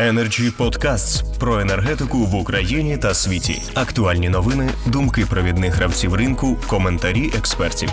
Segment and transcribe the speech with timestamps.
[0.00, 3.62] Energy Podcasts про енергетику в Україні та світі.
[3.74, 7.88] Актуальні новини, думки провідних гравців ринку, коментарі експертів.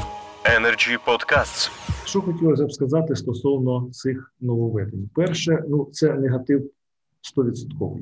[0.58, 1.72] Energy Podcasts.
[2.06, 5.10] Що хотілося б сказати стосовно цих нововведень?
[5.16, 6.72] Перше, ну це негатив
[7.38, 7.98] 100%.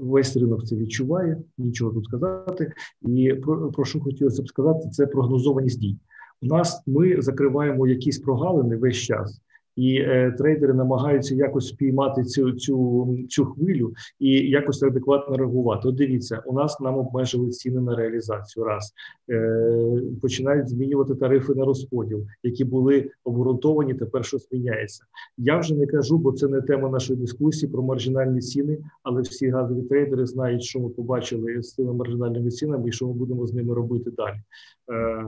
[0.00, 2.72] Весь ринок це відчуває, нічого тут сказати.
[3.02, 5.96] І про, про що хотілося б сказати, це прогнозованість дій.
[6.42, 9.40] У нас ми закриваємо якісь прогалини весь час
[9.78, 15.88] і е, трейдери намагаються якось спіймати цю цю цю хвилю і якось адекватно реагувати.
[15.88, 18.64] От Дивіться, у нас нам обмежили ціни на реалізацію.
[18.64, 18.92] Раз
[19.30, 23.94] е, починають змінювати тарифи на розподіл, які були обґрунтовані.
[23.94, 25.04] Тепер що зміняється.
[25.36, 29.48] Я вже не кажу, бо це не тема нашої дискусії про маржинальні ціни, але всі
[29.48, 33.54] газові трейдери знають, що ми побачили з цими маржинальними цінами, і що ми будемо з
[33.54, 34.36] ними робити далі.
[34.92, 35.26] Е,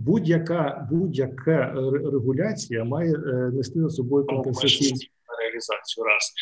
[0.00, 1.74] будь-яка будь-яка
[2.12, 4.98] регуляція має е, нести за собою компенсаційну
[5.40, 6.04] реалізацію.
[6.04, 6.32] Раз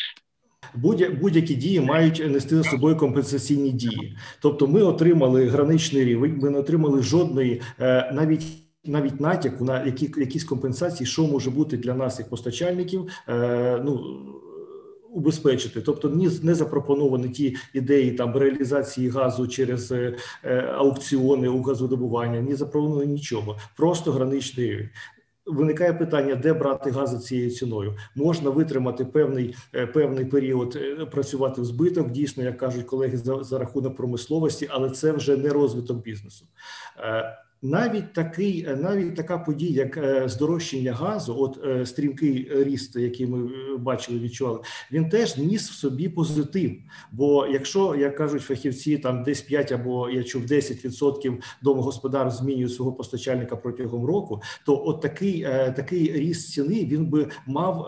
[1.21, 4.17] будь-які дії мають нести за собою компенсаційні дії.
[4.41, 8.43] Тобто, ми отримали граничний рівень, ми не отримали жодної е, навіть.
[8.85, 13.99] Навіть натяку на які якісь компенсації, що може бути для нас, як постачальників, е, ну
[15.13, 21.61] убезпечити, тобто ні не запропоновані ті ідеї там реалізації газу через е, е, аукціони у
[21.61, 24.89] газодобування, ні запропоновано нічого, просто граничний.
[25.45, 27.95] Виникає питання, де брати газ цією ціною.
[28.15, 30.79] Можна витримати певний е, певний період,
[31.11, 35.49] працювати в збиток, дійсно, як кажуть колеги, за, за рахунок промисловості, але це вже не
[35.49, 36.45] розвиток бізнесу.
[37.61, 43.27] Навіть такий, е, навіть така подія, як е, здорожчання газу, от е, стрімкий ріст, який
[43.27, 44.59] ми бачили, відчували,
[44.91, 46.71] він теж ніс в собі позитив.
[47.11, 52.93] Бо якщо як кажуть фахівці, там десь 5 або я чув 10% домогосподарств змінюють свого
[52.93, 55.41] постачальника протягом року, то от такий
[55.75, 57.87] такий ріст ціни він би мав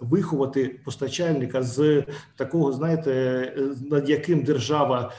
[0.00, 2.04] виховати постачальника з
[2.36, 3.52] такого, знаєте,
[3.90, 5.12] над яким держава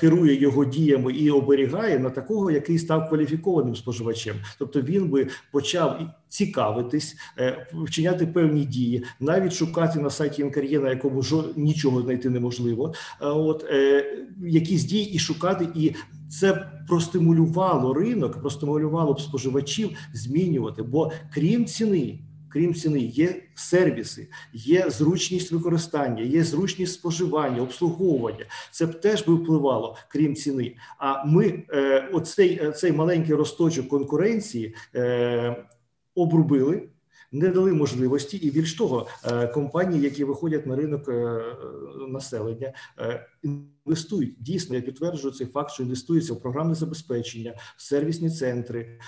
[0.00, 5.28] керує його діями і оберігає на такого, який став кваліфікованим кваліфікованим споживачем, тобто він би
[5.52, 11.22] почав цікавитись, е, вчиняти певні дії, навіть шукати на сайті НКРЄ, на якому
[11.56, 12.94] нічого знайти неможливо.
[13.20, 14.04] Е, от е,
[14.40, 15.92] якісь дії і шукати, і
[16.30, 20.82] це простимулювало ринок, простимулювало б споживачів змінювати.
[20.82, 22.18] Бо крім ціни
[22.52, 28.46] крім ціни, є сервіси, є зручність використання, є зручність споживання, обслуговування.
[28.70, 30.76] Це б теж би впливало, крім ціни.
[30.98, 35.66] А ми е, оцей е, цей маленький росточок конкуренції е,
[36.14, 36.88] обрубили.
[37.34, 41.08] Не дали можливості, і більш того, е, компанії, які виходять на ринок
[42.08, 42.72] населення,
[43.42, 44.76] інвестують дійсно.
[44.76, 48.98] Я підтверджую цей факт, що інвестуються в програмне забезпечення, в сервісні центри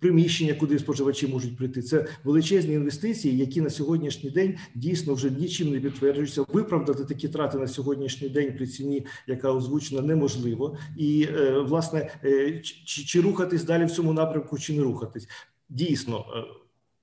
[0.00, 1.82] приміщення, куди споживачі можуть прийти.
[1.82, 6.44] Це величезні інвестиції, які на сьогоднішній день дійсно вже нічим не підтверджуються.
[6.52, 10.78] Виправдати такі трати на сьогоднішній день при ціні, яка озвучена, неможливо.
[10.96, 15.28] І е, власне е, чи рухатись далі в цьому напрямку, чи не рухатись
[15.68, 16.24] дійсно.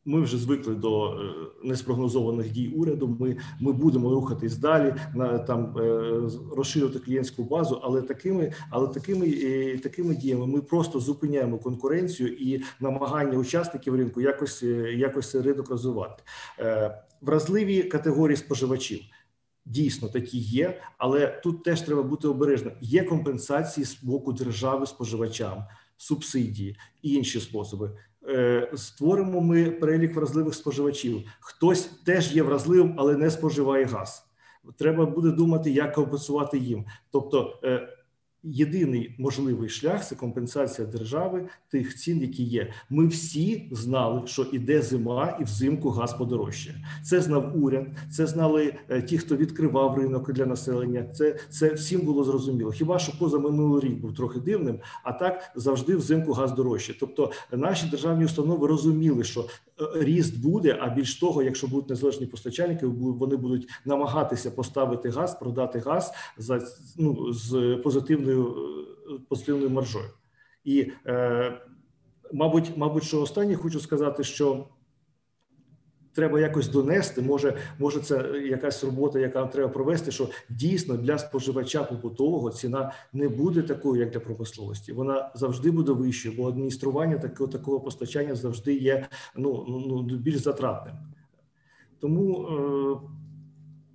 [0.06, 1.18] Ми вже звикли до е,
[1.64, 3.18] неспрогнозованих дій уряду.
[3.20, 5.84] Ми ми будемо рухатись далі на там е,
[6.56, 12.64] розширювати клієнтську базу, але такими, але такими е, такими діями ми просто зупиняємо конкуренцію і
[12.80, 14.64] намагання учасників ринку якось
[14.96, 16.24] якось ринок розвивати.
[17.22, 19.00] Вразливі категорії споживачів.
[19.66, 22.74] Дійсно такі є, але тут теж треба бути обережним.
[22.82, 25.64] Є компенсації з боку держави споживачам,
[25.98, 27.92] субсидії і інші способи.
[28.30, 31.22] Е, створимо ми перелік вразливих споживачів.
[31.40, 34.26] Хтось теж є вразливим, але не споживає газ.
[34.78, 36.86] Треба буде думати, як компенсувати їм.
[37.12, 37.90] Тобто е,
[38.44, 42.74] Єдиний можливий шлях це компенсація держави тих цін, які є.
[42.90, 46.76] Ми всі знали, що іде зима, і взимку газ подорожчає.
[47.04, 51.04] Це знав уряд, це знали е, ті, хто відкривав ринок для населення.
[51.04, 52.72] Це це всім було зрозуміло.
[52.72, 54.80] Хіба що поза минулий рік був трохи дивним?
[55.04, 56.96] А так завжди взимку газ дорожче.
[57.00, 59.46] Тобто наші державні установи розуміли, що е,
[59.96, 60.78] ріст буде.
[60.82, 66.62] А більш того, якщо будуть незалежні постачальники, вони будуть намагатися поставити газ, продати газ за
[66.98, 68.72] ну з позитивною позитивною
[69.30, 70.06] позитивною маржою.
[70.64, 71.62] І, е,
[72.34, 74.68] мабуть, мабуть, що останнє хочу сказати, що
[76.14, 77.22] треба якось донести.
[77.22, 83.30] Може, може, це якась робота, яка треба провести, що дійсно для споживача побутового ціна не
[83.30, 84.94] буде такою, як для промисловості.
[84.94, 90.38] Вона завжди буде вищою, бо адміністрування такого такого постачання завжди є ну, ну, ну більш
[90.38, 90.96] затратним.
[92.00, 92.48] Тому.
[92.48, 93.21] Е,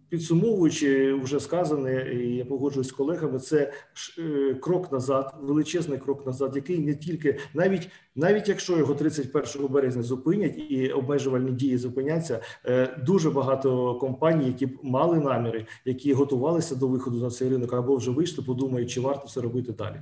[0.08, 3.38] підсумовуючи, вже сказане, і я погоджуюсь з колегами.
[3.38, 3.72] Це
[4.18, 10.02] е, крок назад, величезний крок назад, який не тільки навіть навіть якщо його 31 березня
[10.02, 16.88] зупинять і обмежувальні дії зупиняться, е, дуже багато компаній, які мали наміри, які готувалися до
[16.88, 19.96] виходу на цей ринок, або вже вийшли, подумають, чи варто це робити далі.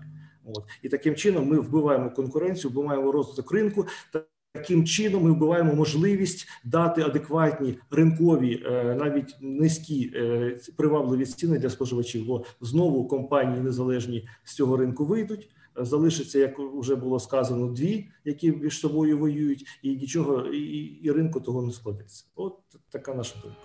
[0.44, 3.86] От і таким чином ми вбиваємо конкуренцію, вбиваємо розвиток ринку.
[4.54, 11.70] Таким чином ми вбиваємо можливість дати адекватні ринкові, е, навіть низькі е, привабливі ціни для
[11.70, 12.26] споживачів.
[12.26, 15.50] Бо знову компанії незалежні з цього ринку вийдуть.
[15.76, 20.58] Залишиться, як вже було сказано, дві, які між собою воюють, і нічого і,
[21.02, 22.24] і ринку того не складеться.
[22.36, 22.54] От
[22.90, 23.56] така наша думка.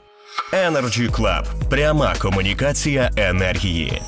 [0.54, 1.70] Energy Club.
[1.70, 4.02] пряма комунікація енергії.